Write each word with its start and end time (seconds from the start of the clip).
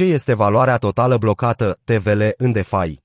ce 0.00 0.06
este 0.06 0.34
valoarea 0.34 0.76
totală 0.76 1.16
blocată, 1.16 1.78
TVL, 1.84 2.22
în 2.36 2.52
DeFi? 2.52 3.00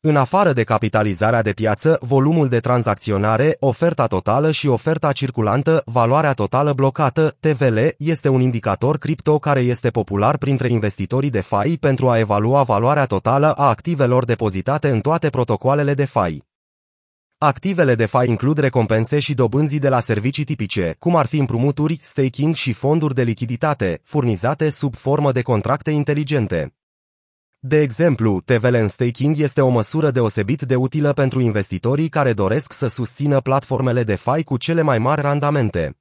În 0.00 0.16
afară 0.16 0.52
de 0.52 0.62
capitalizarea 0.62 1.42
de 1.42 1.52
piață, 1.52 1.98
volumul 2.00 2.48
de 2.48 2.60
tranzacționare, 2.60 3.56
oferta 3.58 4.06
totală 4.06 4.50
și 4.50 4.66
oferta 4.66 5.12
circulantă, 5.12 5.82
valoarea 5.84 6.32
totală 6.32 6.72
blocată, 6.72 7.36
TVL, 7.40 7.78
este 7.98 8.28
un 8.28 8.40
indicator 8.40 8.98
cripto 8.98 9.38
care 9.38 9.60
este 9.60 9.90
popular 9.90 10.36
printre 10.36 10.68
investitorii 10.68 11.30
DeFi 11.30 11.78
pentru 11.80 12.08
a 12.08 12.18
evalua 12.18 12.62
valoarea 12.62 13.06
totală 13.06 13.52
a 13.52 13.68
activelor 13.68 14.24
depozitate 14.24 14.90
în 14.90 15.00
toate 15.00 15.28
protocoalele 15.28 15.94
DeFi. 15.94 16.49
Activele 17.42 17.94
DeFi 17.94 18.26
includ 18.26 18.58
recompense 18.58 19.18
și 19.18 19.34
dobânzii 19.34 19.78
de 19.78 19.88
la 19.88 20.00
servicii 20.00 20.44
tipice, 20.44 20.96
cum 20.98 21.16
ar 21.16 21.26
fi 21.26 21.38
împrumuturi, 21.38 21.98
staking 22.00 22.54
și 22.54 22.72
fonduri 22.72 23.14
de 23.14 23.22
lichiditate, 23.22 24.00
furnizate 24.02 24.68
sub 24.68 24.94
formă 24.94 25.32
de 25.32 25.42
contracte 25.42 25.90
inteligente. 25.90 26.74
De 27.58 27.80
exemplu, 27.80 28.40
TVL 28.40 28.74
în 28.74 28.88
staking 28.88 29.38
este 29.38 29.60
o 29.60 29.68
măsură 29.68 30.10
deosebit 30.10 30.62
de 30.62 30.74
utilă 30.74 31.12
pentru 31.12 31.40
investitorii 31.40 32.08
care 32.08 32.32
doresc 32.32 32.72
să 32.72 32.86
susțină 32.86 33.40
platformele 33.40 34.02
DeFi 34.02 34.44
cu 34.44 34.56
cele 34.56 34.82
mai 34.82 34.98
mari 34.98 35.20
randamente. 35.20 35.98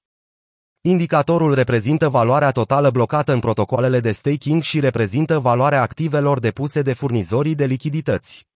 Indicatorul 0.82 1.54
reprezintă 1.54 2.10
valoarea 2.10 2.52
totală 2.52 2.90
blocată 2.90 3.34
în 3.34 3.40
protocoalele 3.40 4.00
de 4.00 4.12
staking 4.12 4.62
și 4.62 4.80
reprezintă 4.80 5.40
valoarea 5.40 5.82
activelor 5.82 6.40
depuse 6.40 6.82
de 6.82 6.94
furnizorii 6.94 7.56
de 7.56 7.66
lichidități. 7.66 8.49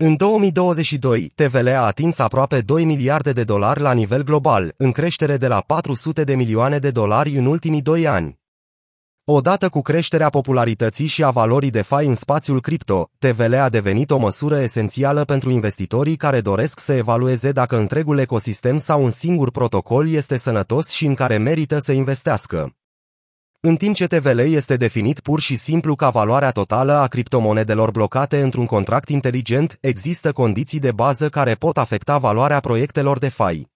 În 0.00 0.16
2022, 0.16 1.32
TVL 1.34 1.68
a 1.68 1.84
atins 1.84 2.18
aproape 2.18 2.60
2 2.60 2.84
miliarde 2.84 3.32
de 3.32 3.44
dolari 3.44 3.80
la 3.80 3.92
nivel 3.92 4.22
global, 4.22 4.74
în 4.76 4.92
creștere 4.92 5.36
de 5.36 5.46
la 5.46 5.60
400 5.60 6.24
de 6.24 6.34
milioane 6.34 6.78
de 6.78 6.90
dolari 6.90 7.36
în 7.36 7.46
ultimii 7.46 7.82
doi 7.82 8.06
ani. 8.06 8.38
Odată 9.24 9.68
cu 9.68 9.80
creșterea 9.80 10.28
popularității 10.28 11.06
și 11.06 11.24
a 11.24 11.30
valorii 11.30 11.70
de 11.70 11.82
fai 11.82 12.06
în 12.06 12.14
spațiul 12.14 12.60
cripto, 12.60 13.10
TVL 13.18 13.54
a 13.54 13.68
devenit 13.68 14.10
o 14.10 14.18
măsură 14.18 14.60
esențială 14.60 15.24
pentru 15.24 15.50
investitorii 15.50 16.16
care 16.16 16.40
doresc 16.40 16.80
să 16.80 16.92
evalueze 16.92 17.52
dacă 17.52 17.76
întregul 17.76 18.18
ecosistem 18.18 18.76
sau 18.76 19.02
un 19.02 19.10
singur 19.10 19.50
protocol 19.50 20.08
este 20.08 20.36
sănătos 20.36 20.90
și 20.90 21.06
în 21.06 21.14
care 21.14 21.36
merită 21.36 21.78
să 21.78 21.92
investească. 21.92 22.77
În 23.60 23.76
timp 23.76 23.94
ce 23.94 24.06
TVL 24.06 24.38
este 24.38 24.76
definit 24.76 25.20
pur 25.20 25.40
și 25.40 25.56
simplu 25.56 25.94
ca 25.94 26.10
valoarea 26.10 26.50
totală 26.50 26.92
a 26.92 27.06
criptomonedelor 27.06 27.90
blocate 27.90 28.40
într-un 28.42 28.66
contract 28.66 29.08
inteligent, 29.08 29.78
există 29.80 30.32
condiții 30.32 30.78
de 30.78 30.92
bază 30.92 31.28
care 31.28 31.54
pot 31.54 31.76
afecta 31.78 32.18
valoarea 32.18 32.60
proiectelor 32.60 33.18
de 33.18 33.28
fai. 33.28 33.70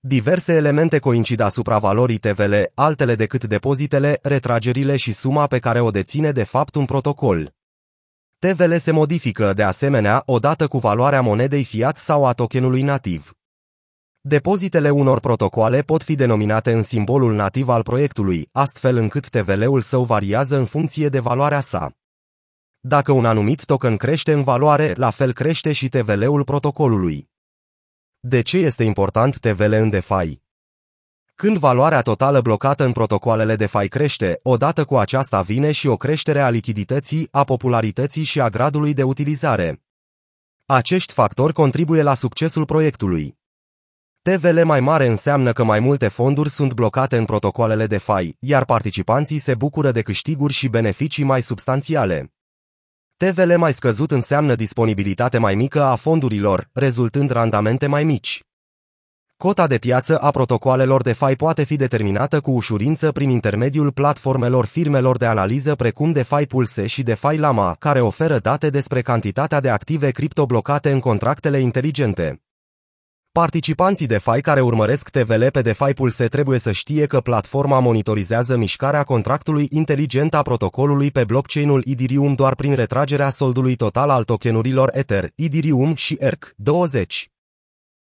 Diverse 0.00 0.52
elemente 0.52 0.98
coincid 0.98 1.40
asupra 1.40 1.78
valorii 1.78 2.18
TVL, 2.18 2.54
altele 2.74 3.14
decât 3.14 3.44
depozitele, 3.44 4.18
retragerile 4.22 4.96
și 4.96 5.12
suma 5.12 5.46
pe 5.46 5.58
care 5.58 5.80
o 5.80 5.90
deține 5.90 6.32
de 6.32 6.44
fapt 6.44 6.74
un 6.74 6.84
protocol. 6.84 7.54
TVL 8.38 8.74
se 8.74 8.90
modifică, 8.90 9.52
de 9.52 9.62
asemenea, 9.62 10.22
odată 10.26 10.66
cu 10.66 10.78
valoarea 10.78 11.20
monedei 11.20 11.64
fiat 11.64 11.96
sau 11.96 12.26
a 12.26 12.32
tokenului 12.32 12.82
nativ. 12.82 13.36
Depozitele 14.28 14.90
unor 14.90 15.20
protocoale 15.20 15.82
pot 15.82 16.02
fi 16.02 16.14
denominate 16.14 16.72
în 16.72 16.82
simbolul 16.82 17.34
nativ 17.34 17.68
al 17.68 17.82
proiectului, 17.82 18.48
astfel 18.52 18.96
încât 18.96 19.28
TVL-ul 19.28 19.80
său 19.80 20.04
variază 20.04 20.56
în 20.56 20.64
funcție 20.64 21.08
de 21.08 21.18
valoarea 21.18 21.60
sa. 21.60 21.90
Dacă 22.80 23.12
un 23.12 23.24
anumit 23.24 23.64
token 23.64 23.96
crește 23.96 24.32
în 24.32 24.42
valoare, 24.42 24.92
la 24.96 25.10
fel 25.10 25.32
crește 25.32 25.72
și 25.72 25.88
TVL-ul 25.88 26.44
protocolului. 26.44 27.30
De 28.20 28.40
ce 28.40 28.58
este 28.58 28.84
important 28.84 29.38
TVL 29.38 29.72
în 29.72 29.90
DeFi? 29.90 30.40
Când 31.34 31.56
valoarea 31.56 32.02
totală 32.02 32.40
blocată 32.40 32.84
în 32.84 32.92
protocoalele 32.92 33.56
DeFi 33.56 33.88
crește, 33.88 34.40
odată 34.42 34.84
cu 34.84 34.96
aceasta 34.96 35.42
vine 35.42 35.72
și 35.72 35.86
o 35.86 35.96
creștere 35.96 36.40
a 36.40 36.50
lichidității, 36.50 37.28
a 37.30 37.44
popularității 37.44 38.24
și 38.24 38.40
a 38.40 38.48
gradului 38.48 38.94
de 38.94 39.02
utilizare. 39.02 39.82
Acești 40.64 41.12
factori 41.12 41.52
contribuie 41.52 42.02
la 42.02 42.14
succesul 42.14 42.64
proiectului. 42.64 43.35
TVL 44.32 44.60
mai 44.64 44.80
mare 44.80 45.06
înseamnă 45.06 45.52
că 45.52 45.64
mai 45.64 45.80
multe 45.80 46.08
fonduri 46.08 46.50
sunt 46.50 46.72
blocate 46.72 47.16
în 47.16 47.24
protocoalele 47.24 47.86
DeFi, 47.86 48.36
iar 48.38 48.64
participanții 48.64 49.38
se 49.38 49.54
bucură 49.54 49.90
de 49.90 50.02
câștiguri 50.02 50.52
și 50.52 50.68
beneficii 50.68 51.24
mai 51.24 51.42
substanțiale. 51.42 52.32
TVL 53.16 53.52
mai 53.56 53.72
scăzut 53.72 54.10
înseamnă 54.10 54.54
disponibilitate 54.54 55.38
mai 55.38 55.54
mică 55.54 55.82
a 55.82 55.94
fondurilor, 55.94 56.68
rezultând 56.72 57.30
randamente 57.30 57.86
mai 57.86 58.04
mici. 58.04 58.44
Cota 59.36 59.66
de 59.66 59.78
piață 59.78 60.18
a 60.18 60.30
protocoalelor 60.30 61.02
de 61.02 61.12
FI 61.12 61.36
poate 61.36 61.62
fi 61.62 61.76
determinată 61.76 62.40
cu 62.40 62.50
ușurință 62.50 63.12
prin 63.12 63.30
intermediul 63.30 63.92
platformelor 63.92 64.64
firmelor 64.64 65.16
de 65.16 65.26
analiză 65.26 65.74
precum 65.74 66.12
DeFi 66.12 66.46
Pulse 66.46 66.86
și 66.86 67.02
DeFi 67.02 67.36
Lama, 67.36 67.76
care 67.78 68.00
oferă 68.00 68.38
date 68.38 68.70
despre 68.70 69.02
cantitatea 69.02 69.60
de 69.60 69.68
active 69.70 70.10
cripto 70.10 70.46
blocate 70.46 70.90
în 70.90 71.00
contractele 71.00 71.58
inteligente. 71.60 72.40
Participanții 73.36 74.06
DeFi 74.06 74.40
care 74.40 74.60
urmăresc 74.60 75.08
TVL 75.08 75.46
pe 75.52 75.60
DeFi 75.60 75.92
Pulse 75.94 76.26
trebuie 76.26 76.58
să 76.58 76.72
știe 76.72 77.06
că 77.06 77.20
platforma 77.20 77.80
monitorizează 77.80 78.56
mișcarea 78.56 79.02
contractului 79.02 79.68
inteligent 79.70 80.34
a 80.34 80.42
protocolului 80.42 81.10
pe 81.10 81.24
blockchain-ul 81.24 81.82
Ethereum 81.86 82.34
doar 82.34 82.54
prin 82.54 82.74
retragerea 82.74 83.30
soldului 83.30 83.76
total 83.76 84.10
al 84.10 84.24
tokenurilor 84.24 84.90
Ether, 84.92 85.30
Ethereum 85.34 85.94
și 85.94 86.18
ERC20. 86.22 87.30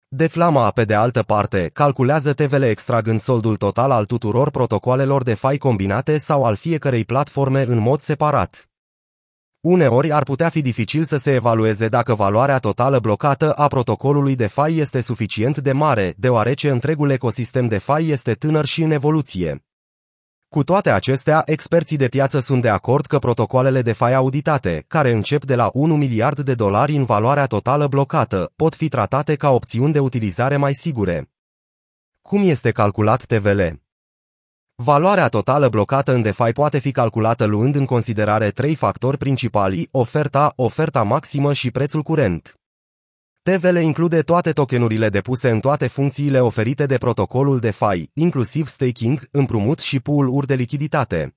Deflama, 0.09 0.71
pe 0.71 0.85
de 0.85 0.95
altă 0.95 1.23
parte, 1.23 1.71
calculează 1.73 2.33
TVL 2.33 2.63
extragând 2.63 3.21
soldul 3.21 3.57
total 3.57 3.91
al 3.91 4.05
tuturor 4.05 4.51
protocoalelor 4.51 5.23
DeFi 5.23 5.59
combinate 5.59 6.17
sau 6.17 6.45
al 6.45 6.57
fiecărei 6.57 7.05
platforme 7.05 7.63
în 7.63 7.79
mod 7.79 8.01
separat. 8.01 8.71
Uneori 9.61 10.13
ar 10.13 10.23
putea 10.23 10.49
fi 10.49 10.61
dificil 10.61 11.05
să 11.05 11.17
se 11.17 11.35
evalueze 11.35 11.89
dacă 11.89 12.15
valoarea 12.15 12.59
totală 12.59 12.99
blocată 12.99 13.53
a 13.53 13.67
protocolului 13.67 14.37
DeFi 14.37 14.79
este 14.79 15.01
suficient 15.01 15.59
de 15.59 15.73
mare, 15.73 16.15
deoarece 16.17 16.71
întregul 16.71 17.11
ecosistem 17.11 17.69
DeFi 17.69 18.11
este 18.11 18.35
tânăr 18.35 18.65
și 18.65 18.83
în 18.83 18.91
evoluție. 18.91 19.65
Cu 20.49 20.65
toate 20.65 20.91
acestea, 20.91 21.43
experții 21.45 21.97
de 21.97 22.09
piață 22.09 22.39
sunt 22.39 22.63
de 22.63 22.69
acord 22.69 23.07
că 23.07 23.19
protocoalele 23.19 23.83
DeFi 23.83 24.03
auditate, 24.03 24.85
care 24.89 25.13
încep 25.13 25.45
de 25.45 25.55
la 25.55 25.71
1 25.73 25.97
miliard 25.97 26.41
de 26.41 26.55
dolari 26.55 26.97
în 26.97 27.05
valoarea 27.05 27.47
totală 27.47 27.87
blocată, 27.87 28.53
pot 28.57 28.75
fi 28.75 28.89
tratate 28.89 29.35
ca 29.35 29.51
opțiuni 29.51 29.93
de 29.93 29.99
utilizare 29.99 30.57
mai 30.57 30.75
sigure. 30.75 31.31
Cum 32.23 32.49
este 32.49 32.71
calculat 32.71 33.25
TVL? 33.25 33.61
Valoarea 34.83 35.29
totală 35.29 35.69
blocată 35.69 36.13
în 36.15 36.23
DeFi 36.23 36.53
poate 36.53 36.79
fi 36.79 36.91
calculată 36.91 37.45
luând 37.45 37.75
în 37.75 37.85
considerare 37.85 38.51
trei 38.51 38.75
factori 38.75 39.17
principali, 39.17 39.89
oferta, 39.91 40.53
oferta 40.57 41.03
maximă 41.03 41.53
și 41.53 41.71
prețul 41.71 42.03
curent. 42.03 42.55
TVL 43.43 43.77
include 43.77 44.21
toate 44.21 44.53
tokenurile 44.53 45.09
depuse 45.09 45.51
în 45.51 45.61
toate 45.61 45.87
funcțiile 45.87 46.41
oferite 46.41 46.87
de 46.87 46.99
protocolul 46.99 47.59
DeFi, 47.59 48.11
inclusiv 48.13 48.67
staking, 48.67 49.29
împrumut 49.31 49.79
și 49.79 50.01
pool-uri 50.01 50.47
de 50.47 50.55
lichiditate. 50.55 51.37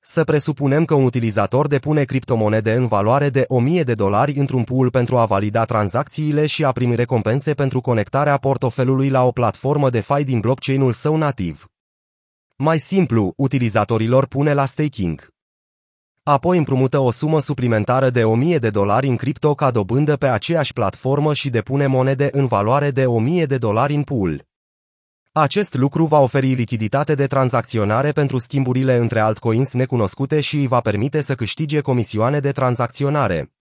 Să 0.00 0.24
presupunem 0.24 0.84
că 0.84 0.94
un 0.94 1.04
utilizator 1.04 1.66
depune 1.66 2.04
criptomonede 2.04 2.72
în 2.72 2.86
valoare 2.86 3.28
de 3.28 3.44
1000 3.48 3.82
de 3.82 3.94
dolari 3.94 4.34
într-un 4.34 4.64
pool 4.64 4.90
pentru 4.90 5.16
a 5.16 5.24
valida 5.24 5.64
tranzacțiile 5.64 6.46
și 6.46 6.64
a 6.64 6.72
primi 6.72 6.94
recompense 6.94 7.54
pentru 7.54 7.80
conectarea 7.80 8.36
portofelului 8.36 9.08
la 9.08 9.24
o 9.24 9.30
platformă 9.30 9.90
DeFi 9.90 10.24
din 10.24 10.40
blockchain-ul 10.40 10.92
său 10.92 11.16
nativ. 11.16 11.68
Mai 12.64 12.78
simplu, 12.78 13.32
utilizatorilor 13.36 14.26
pune 14.26 14.52
la 14.52 14.64
staking. 14.64 15.28
Apoi 16.22 16.58
împrumută 16.58 16.98
o 16.98 17.10
sumă 17.10 17.40
suplimentară 17.40 18.10
de 18.10 18.24
1000 18.24 18.58
de 18.58 18.70
dolari 18.70 19.08
în 19.08 19.16
cripto 19.16 19.54
ca 19.54 19.70
dobândă 19.70 20.16
pe 20.16 20.26
aceeași 20.26 20.72
platformă 20.72 21.34
și 21.34 21.50
depune 21.50 21.86
monede 21.86 22.28
în 22.32 22.46
valoare 22.46 22.90
de 22.90 23.06
1000 23.06 23.46
de 23.46 23.58
dolari 23.58 23.94
în 23.94 24.02
pool. 24.02 24.46
Acest 25.32 25.74
lucru 25.74 26.06
va 26.06 26.18
oferi 26.18 26.52
lichiditate 26.52 27.14
de 27.14 27.26
tranzacționare 27.26 28.12
pentru 28.12 28.38
schimburile 28.38 28.96
între 28.96 29.20
altcoins 29.20 29.72
necunoscute 29.72 30.40
și 30.40 30.56
îi 30.56 30.66
va 30.66 30.80
permite 30.80 31.20
să 31.20 31.34
câștige 31.34 31.80
comisioane 31.80 32.40
de 32.40 32.52
tranzacționare. 32.52 33.52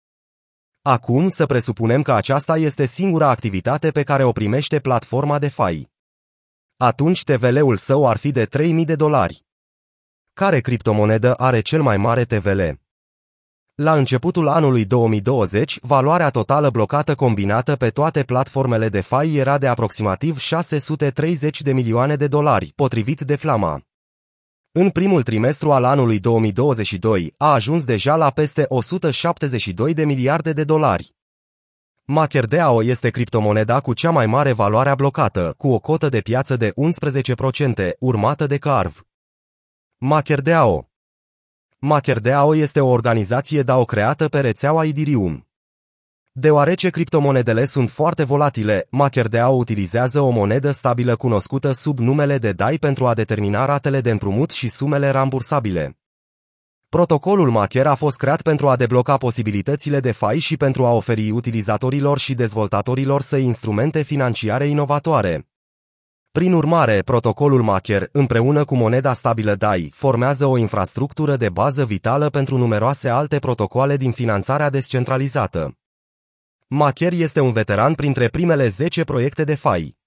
Acum 0.83 1.29
să 1.29 1.47
presupunem 1.47 2.03
că 2.03 2.13
aceasta 2.13 2.57
este 2.57 2.85
singura 2.85 3.29
activitate 3.29 3.91
pe 3.91 4.03
care 4.03 4.25
o 4.25 4.33
primește 4.33 4.79
platforma 4.81 5.39
de 5.39 5.49
fai 5.49 5.92
atunci 6.83 7.23
TVL-ul 7.23 7.77
său 7.77 8.07
ar 8.07 8.17
fi 8.17 8.31
de 8.31 8.45
3000 8.45 8.85
de 8.85 8.95
dolari. 8.95 9.45
Care 10.33 10.61
criptomonedă 10.61 11.35
are 11.35 11.61
cel 11.61 11.83
mai 11.83 11.97
mare 11.97 12.25
TVL? 12.25 12.61
La 13.75 13.95
începutul 13.95 14.49
anului 14.49 14.85
2020, 14.85 15.79
valoarea 15.83 16.31
totală 16.31 16.71
blocată 16.71 17.15
combinată 17.15 17.77
pe 17.77 17.91
toate 17.91 18.23
platformele 18.23 18.89
de 18.89 19.01
fai 19.01 19.35
era 19.35 19.59
de 19.59 19.67
aproximativ 19.67 20.39
630 20.39 21.63
de 21.63 21.73
milioane 21.73 22.17
de 22.17 22.27
dolari, 22.27 22.73
potrivit 22.77 23.21
de 23.21 23.37
Flama. 23.37 23.83
În 24.73 24.91
primul 24.91 25.23
trimestru 25.23 25.73
al 25.73 25.85
anului 25.85 26.19
2022, 26.19 27.35
a 27.37 27.53
ajuns 27.53 27.85
deja 27.85 28.17
la 28.17 28.31
peste 28.31 28.65
172 28.69 29.95
de 29.95 30.05
miliarde 30.05 30.53
de 30.53 30.65
dolari. 30.65 31.15
MakerDAO 32.05 32.83
este 32.83 33.11
criptomoneda 33.11 33.81
cu 33.81 33.95
cea 33.95 34.11
mai 34.11 34.27
mare 34.27 34.53
valoare 34.53 34.95
blocată, 34.95 35.55
cu 35.57 35.69
o 35.69 35.79
cotă 35.79 36.09
de 36.09 36.21
piață 36.21 36.57
de 36.57 36.73
11%, 37.81 37.91
urmată 37.99 38.47
de 38.47 38.59
Carv. 38.59 39.07
MakerDAO 39.97 40.89
MakerDAO 41.79 42.55
este 42.57 42.81
o 42.81 42.89
organizație 42.89 43.63
DAO 43.63 43.85
creată 43.85 44.29
pe 44.29 44.41
rețeaua 44.41 44.85
Ethereum. 44.85 45.47
Deoarece 46.33 46.91
criptomonedele 46.91 47.65
sunt 47.65 47.91
foarte 47.91 48.25
volatile, 48.25 48.87
MakerDAO 48.91 49.55
utilizează 49.55 50.21
o 50.21 50.31
monedă 50.31 50.71
stabilă 50.71 51.17
cunoscută 51.17 51.73
sub 51.73 51.99
numele 51.99 52.39
de 52.39 52.53
DAI 52.53 52.79
pentru 52.79 53.07
a 53.07 53.15
determina 53.15 53.65
ratele 53.65 54.01
de 54.01 54.11
împrumut 54.11 54.51
și 54.51 54.69
sumele 54.69 55.09
rambursabile. 55.09 56.02
Protocolul 56.99 57.51
Maker 57.51 57.87
a 57.87 57.95
fost 57.95 58.17
creat 58.17 58.43
pentru 58.43 58.69
a 58.69 58.77
debloca 58.77 59.17
posibilitățile 59.17 60.01
de 60.01 60.11
fai 60.11 60.39
și 60.39 60.57
pentru 60.57 60.85
a 60.85 60.91
oferi 60.91 61.31
utilizatorilor 61.31 62.19
și 62.19 62.35
dezvoltatorilor 62.35 63.21
săi 63.21 63.45
instrumente 63.45 64.03
financiare 64.03 64.67
inovatoare. 64.67 65.49
Prin 66.33 66.53
urmare, 66.53 67.01
protocolul 67.01 67.63
Maker, 67.63 68.09
împreună 68.13 68.65
cu 68.65 68.75
moneda 68.75 69.13
stabilă 69.13 69.55
DAI, 69.55 69.93
formează 69.95 70.47
o 70.47 70.57
infrastructură 70.57 71.37
de 71.37 71.49
bază 71.49 71.85
vitală 71.85 72.29
pentru 72.29 72.57
numeroase 72.57 73.09
alte 73.09 73.39
protocoale 73.39 73.97
din 73.97 74.11
finanțarea 74.11 74.71
descentralizată. 74.71 75.79
Maker 76.67 77.13
este 77.13 77.41
un 77.41 77.53
veteran 77.53 77.95
printre 77.95 78.29
primele 78.29 78.69
10 78.69 79.05
proiecte 79.05 79.45
de 79.45 79.55
FAI. 79.55 80.02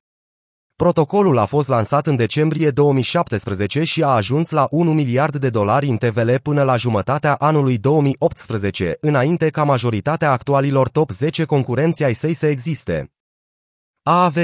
Protocolul 0.76 1.38
a 1.38 1.46
fost 1.46 1.68
lansat 1.68 2.08
în 2.08 2.16
decembrie 2.16 2.72
2017 2.72 3.84
și 3.84 4.04
a 4.04 4.08
ajuns 4.08 4.50
la 4.50 4.68
1 4.72 4.94
miliard 4.94 5.38
de 5.38 5.50
dolari 5.50 5.88
în 5.88 5.98
TVL 5.98 6.34
până 6.42 6.64
la 6.64 6.76
jumătatea 6.76 7.36
anului 7.36 7.78
2018, 7.78 8.98
înainte 9.02 9.50
ca 9.50 9.64
majoritatea 9.64 10.32
actualilor 10.32 10.90
top 10.90 11.12
10 11.12 11.46
concurenți 11.46 12.04
ai 12.04 12.14
săi 12.14 12.34
să 12.34 12.46
existe. 12.46 13.12
AAV 14.04 14.36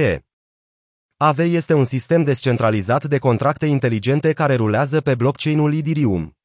AV 1.18 1.40
este 1.40 1.74
un 1.74 1.84
sistem 1.84 2.24
descentralizat 2.24 3.06
de 3.06 3.18
contracte 3.18 3.66
inteligente 3.66 4.34
care 4.34 4.56
rulează 4.56 5.02
pe 5.02 5.16
blockchain-ul 5.16 5.74
Ethereum. 5.74 6.38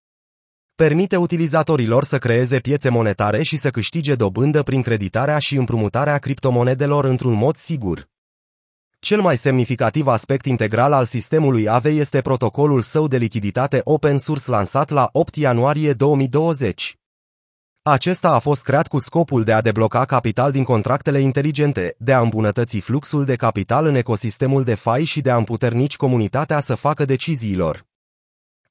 Permite 0.75 1.17
utilizatorilor 1.17 2.05
să 2.05 2.19
creeze 2.19 2.61
piețe 2.61 2.89
monetare 2.89 3.43
și 3.43 3.57
să 3.57 3.71
câștige 3.71 4.15
dobândă 4.15 4.63
prin 4.63 4.83
creditarea 4.83 5.39
și 5.39 5.57
împrumutarea 5.57 6.19
criptomonedelor 6.19 7.05
într-un 7.05 7.33
mod 7.33 7.57
sigur. 7.57 8.15
Cel 9.07 9.21
mai 9.21 9.37
semnificativ 9.37 10.07
aspect 10.07 10.45
integral 10.47 10.93
al 10.93 11.05
sistemului 11.05 11.69
AVE 11.69 11.89
este 11.89 12.21
protocolul 12.21 12.81
său 12.81 13.09
de 13.09 13.17
lichiditate 13.17 13.81
open 13.85 14.19
source 14.19 14.51
lansat 14.51 14.91
la 14.91 15.09
8 15.13 15.37
ianuarie 15.37 15.93
2020. 15.93 16.99
Acesta 17.83 18.29
a 18.29 18.39
fost 18.39 18.63
creat 18.63 18.89
cu 18.89 18.99
scopul 18.99 19.45
de 19.45 19.53
a 19.53 19.61
debloca 19.61 20.05
capital 20.05 20.51
din 20.51 20.65
contractele 20.65 21.21
inteligente, 21.21 21.95
de 21.99 22.13
a 22.13 22.21
îmbunătăți 22.21 22.79
fluxul 22.79 23.25
de 23.25 23.37
capital 23.37 23.87
în 23.87 23.95
ecosistemul 23.95 24.65
de 24.65 24.75
fai 24.75 25.05
și 25.05 25.21
de 25.21 25.31
a 25.31 25.37
împuternici 25.37 25.97
comunitatea 25.97 26.61
să 26.61 26.75
facă 26.75 27.05
deciziilor. 27.05 27.87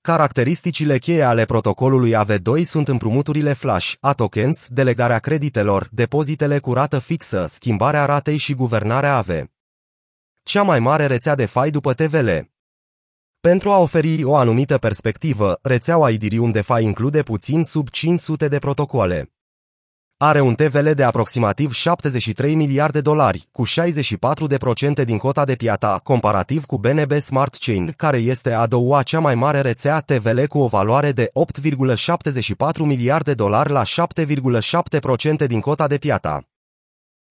Caracteristicile 0.01 0.97
cheie 0.97 1.23
ale 1.23 1.45
protocolului 1.45 2.13
AV2 2.15 2.61
sunt 2.63 2.87
împrumuturile 2.87 3.53
flash, 3.53 3.93
a 3.99 4.13
tokens, 4.13 4.67
delegarea 4.69 5.19
creditelor, 5.19 5.87
depozitele 5.91 6.59
cu 6.59 6.73
rată 6.73 6.99
fixă, 6.99 7.45
schimbarea 7.47 8.05
ratei 8.05 8.37
și 8.37 8.53
guvernarea 8.53 9.17
AVE 9.17 9.49
cea 10.45 10.63
mai 10.63 10.79
mare 10.79 11.05
rețea 11.05 11.35
de 11.35 11.45
fai 11.45 11.69
după 11.69 11.93
TVL. 11.93 12.29
Pentru 13.39 13.71
a 13.71 13.77
oferi 13.77 14.23
o 14.23 14.35
anumită 14.35 14.77
perspectivă, 14.77 15.59
rețeaua 15.61 16.09
Ethereum 16.09 16.51
de 16.51 16.61
fai 16.61 16.83
include 16.83 17.23
puțin 17.23 17.63
sub 17.63 17.89
500 17.89 18.47
de 18.47 18.59
protocoale. 18.59 19.31
Are 20.17 20.41
un 20.41 20.55
TVL 20.55 20.89
de 20.89 21.03
aproximativ 21.03 21.71
73 21.71 22.55
miliarde 22.55 22.97
de 22.97 23.01
dolari, 23.01 23.47
cu 23.51 23.63
64% 25.01 25.03
din 25.05 25.17
cota 25.17 25.45
de 25.45 25.55
piata, 25.55 25.99
comparativ 26.03 26.65
cu 26.65 26.77
BNB 26.77 27.11
Smart 27.11 27.55
Chain, 27.55 27.93
care 27.97 28.17
este 28.17 28.53
a 28.53 28.65
doua 28.65 29.03
cea 29.03 29.19
mai 29.19 29.35
mare 29.35 29.61
rețea 29.61 29.99
TVL 29.99 30.43
cu 30.43 30.57
o 30.57 30.67
valoare 30.67 31.11
de 31.11 31.31
8,74 31.61 32.77
miliarde 32.77 33.29
de 33.29 33.35
dolari 33.35 33.71
la 33.71 33.83
7,7% 33.83 35.47
din 35.47 35.59
cota 35.59 35.87
de 35.87 35.97
piata. 35.97 36.54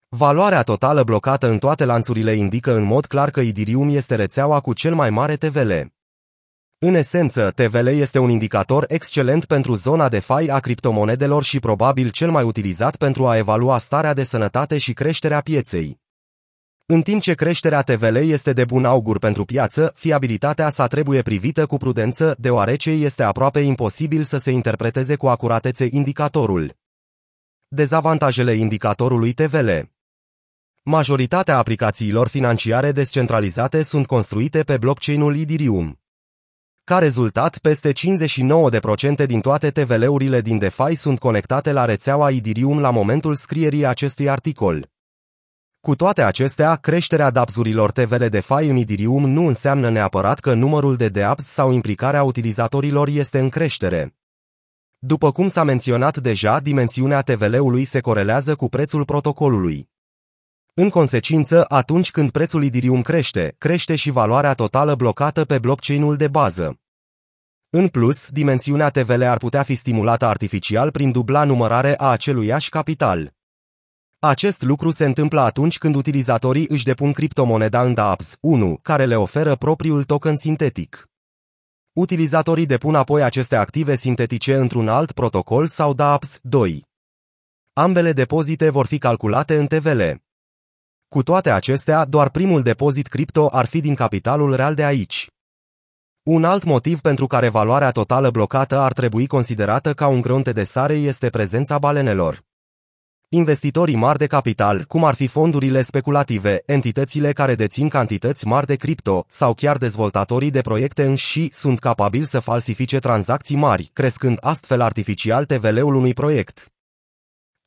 Valoarea 0.09 0.63
totală 0.63 1.03
blocată 1.03 1.49
în 1.49 1.57
toate 1.57 1.85
lanțurile 1.85 2.33
indică 2.33 2.73
în 2.75 2.83
mod 2.83 3.05
clar 3.05 3.31
că 3.31 3.39
Ethereum 3.39 3.89
este 3.89 4.15
rețeaua 4.15 4.59
cu 4.59 4.73
cel 4.73 4.95
mai 4.95 5.09
mare 5.09 5.35
TVL. 5.35 5.71
În 6.77 6.93
esență, 6.93 7.51
TVL 7.51 7.87
este 7.87 8.19
un 8.19 8.29
indicator 8.29 8.85
excelent 8.87 9.45
pentru 9.45 9.73
zona 9.73 10.09
de 10.09 10.19
fai 10.19 10.45
a 10.45 10.59
criptomonedelor 10.59 11.43
și 11.43 11.59
probabil 11.59 12.09
cel 12.09 12.31
mai 12.31 12.43
utilizat 12.43 12.95
pentru 12.95 13.27
a 13.27 13.37
evalua 13.37 13.77
starea 13.77 14.13
de 14.13 14.23
sănătate 14.23 14.77
și 14.77 14.93
creșterea 14.93 15.41
pieței. 15.41 15.99
În 16.85 17.01
timp 17.01 17.21
ce 17.21 17.33
creșterea 17.33 17.81
TVL 17.81 18.15
este 18.15 18.53
de 18.53 18.65
bun 18.65 18.85
augur 18.85 19.19
pentru 19.19 19.45
piață, 19.45 19.91
fiabilitatea 19.95 20.69
sa 20.69 20.87
trebuie 20.87 21.21
privită 21.21 21.65
cu 21.65 21.77
prudență, 21.77 22.35
deoarece 22.39 22.89
este 22.89 23.23
aproape 23.23 23.59
imposibil 23.59 24.23
să 24.23 24.37
se 24.37 24.51
interpreteze 24.51 25.15
cu 25.15 25.27
acuratețe 25.27 25.87
indicatorul. 25.91 26.75
Dezavantajele 27.67 28.53
indicatorului 28.53 29.33
TVL 29.33 29.93
Majoritatea 30.87 31.57
aplicațiilor 31.57 32.27
financiare 32.27 32.91
descentralizate 32.91 33.81
sunt 33.81 34.05
construite 34.05 34.63
pe 34.63 34.77
blockchain-ul 34.77 35.39
Ethereum. 35.39 35.99
Ca 36.83 36.99
rezultat, 36.99 37.57
peste 37.57 37.91
59% 37.91 39.25
din 39.25 39.41
toate 39.41 39.69
TVL-urile 39.71 40.41
din 40.41 40.57
DeFi 40.57 40.95
sunt 40.95 41.19
conectate 41.19 41.71
la 41.71 41.85
rețeaua 41.85 42.31
Ethereum 42.31 42.79
la 42.79 42.89
momentul 42.89 43.35
scrierii 43.35 43.85
acestui 43.85 44.29
articol. 44.29 44.89
Cu 45.79 45.95
toate 45.95 46.21
acestea, 46.21 46.75
creșterea 46.75 47.29
DApps-urilor 47.29 47.91
TVL 47.91 48.25
DeFi 48.25 48.63
în 48.69 48.75
Ethereum 48.75 49.29
nu 49.29 49.47
înseamnă 49.47 49.89
neapărat 49.89 50.39
că 50.39 50.53
numărul 50.53 50.95
de 50.95 51.09
DApps 51.09 51.43
sau 51.43 51.71
implicarea 51.71 52.23
utilizatorilor 52.23 53.07
este 53.07 53.39
în 53.39 53.49
creștere. 53.49 54.15
După 54.97 55.31
cum 55.31 55.47
s-a 55.47 55.63
menționat 55.63 56.17
deja, 56.17 56.59
dimensiunea 56.59 57.21
TVL-ului 57.21 57.83
se 57.83 57.99
corelează 57.99 58.55
cu 58.55 58.69
prețul 58.69 59.05
protocolului. 59.05 59.93
În 60.77 60.89
consecință, 60.89 61.65
atunci 61.67 62.11
când 62.11 62.31
prețul 62.31 62.63
Ethereum 62.63 63.01
crește, 63.01 63.55
crește 63.57 63.95
și 63.95 64.09
valoarea 64.09 64.53
totală 64.53 64.95
blocată 64.95 65.45
pe 65.45 65.59
blockchain-ul 65.59 66.15
de 66.15 66.27
bază. 66.27 66.79
În 67.69 67.87
plus, 67.87 68.29
dimensiunea 68.29 68.89
TVL 68.89 69.21
ar 69.23 69.37
putea 69.37 69.63
fi 69.63 69.75
stimulată 69.75 70.25
artificial 70.25 70.91
prin 70.91 71.11
dubla 71.11 71.43
numărare 71.43 71.97
a 71.97 72.09
aceluiași 72.09 72.69
capital. 72.69 73.33
Acest 74.19 74.61
lucru 74.61 74.91
se 74.91 75.05
întâmplă 75.05 75.41
atunci 75.41 75.77
când 75.77 75.95
utilizatorii 75.95 76.65
își 76.69 76.83
depun 76.83 77.11
criptomoneda 77.11 77.81
în 77.83 77.93
dApps 77.93 78.37
1, 78.41 78.79
care 78.81 79.05
le 79.05 79.15
oferă 79.15 79.55
propriul 79.55 80.03
token 80.03 80.35
sintetic. 80.35 81.09
Utilizatorii 81.93 82.65
depun 82.65 82.95
apoi 82.95 83.23
aceste 83.23 83.55
active 83.55 83.95
sintetice 83.95 84.55
într-un 84.55 84.87
alt 84.87 85.11
protocol 85.11 85.67
sau 85.67 85.93
dApps 85.93 86.39
2. 86.41 86.85
Ambele 87.73 88.11
depozite 88.11 88.69
vor 88.69 88.85
fi 88.85 88.97
calculate 88.97 89.57
în 89.57 89.67
TVL. 89.67 90.24
Cu 91.15 91.23
toate 91.23 91.51
acestea, 91.51 92.05
doar 92.05 92.29
primul 92.29 92.61
depozit 92.61 93.07
cripto 93.07 93.49
ar 93.51 93.65
fi 93.65 93.81
din 93.81 93.95
capitalul 93.95 94.55
real 94.55 94.75
de 94.75 94.83
aici. 94.83 95.27
Un 96.23 96.43
alt 96.43 96.63
motiv 96.63 96.99
pentru 96.99 97.27
care 97.27 97.49
valoarea 97.49 97.91
totală 97.91 98.29
blocată 98.29 98.77
ar 98.77 98.93
trebui 98.93 99.27
considerată 99.27 99.93
ca 99.93 100.07
un 100.07 100.21
grăunte 100.21 100.51
de 100.51 100.63
sare 100.63 100.93
este 100.93 101.29
prezența 101.29 101.77
balenelor. 101.77 102.43
Investitorii 103.29 103.95
mari 103.95 104.17
de 104.17 104.27
capital, 104.27 104.83
cum 104.83 105.03
ar 105.03 105.15
fi 105.15 105.27
fondurile 105.27 105.81
speculative, 105.81 106.63
entitățile 106.65 107.33
care 107.33 107.55
dețin 107.55 107.89
cantități 107.89 108.47
mari 108.47 108.65
de 108.65 108.75
cripto 108.75 109.25
sau 109.27 109.53
chiar 109.53 109.77
dezvoltatorii 109.77 110.51
de 110.51 110.61
proiecte 110.61 111.03
înși 111.03 111.51
sunt 111.51 111.79
capabili 111.79 112.25
să 112.25 112.39
falsifice 112.39 112.99
tranzacții 112.99 113.55
mari, 113.55 113.89
crescând 113.93 114.37
astfel 114.41 114.81
artificial 114.81 115.45
TVL-ul 115.45 115.95
unui 115.95 116.13
proiect. 116.13 116.74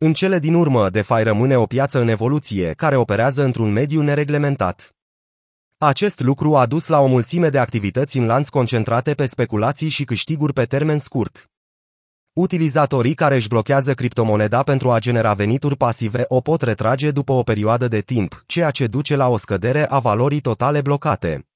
În 0.01 0.13
cele 0.13 0.39
din 0.39 0.55
urmă, 0.55 0.91
DeFi 0.91 1.23
rămâne 1.23 1.57
o 1.57 1.67
piață 1.67 2.01
în 2.01 2.09
evoluție, 2.09 2.73
care 2.73 2.97
operează 2.97 3.45
într-un 3.45 3.73
mediu 3.73 4.03
nereglementat. 4.03 4.95
Acest 5.79 6.21
lucru 6.21 6.57
a 6.57 6.67
dus 6.67 6.87
la 6.87 7.01
o 7.01 7.07
mulțime 7.07 7.49
de 7.49 7.59
activități 7.59 8.19
în 8.19 8.27
lanț 8.27 8.49
concentrate 8.49 9.15
pe 9.15 9.27
speculații 9.27 9.89
și 9.89 10.05
câștiguri 10.05 10.53
pe 10.53 10.65
termen 10.65 10.99
scurt. 10.99 11.51
Utilizatorii 12.33 13.15
care 13.15 13.35
își 13.35 13.49
blochează 13.49 13.95
criptomoneda 13.95 14.63
pentru 14.63 14.91
a 14.91 14.99
genera 14.99 15.35
venituri 15.35 15.77
pasive 15.77 16.25
o 16.29 16.41
pot 16.41 16.63
retrage 16.63 17.11
după 17.11 17.33
o 17.33 17.43
perioadă 17.43 17.89
de 17.89 18.01
timp, 18.01 18.43
ceea 18.47 18.71
ce 18.71 18.87
duce 18.87 19.17
la 19.17 19.29
o 19.29 19.37
scădere 19.37 19.89
a 19.89 19.99
valorii 19.99 20.41
totale 20.41 20.81
blocate. 20.81 21.49